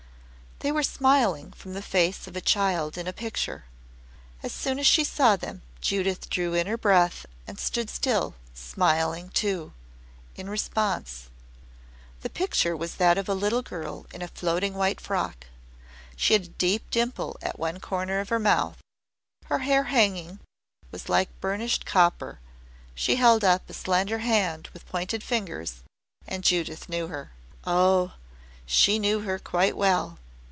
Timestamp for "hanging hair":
19.57-20.39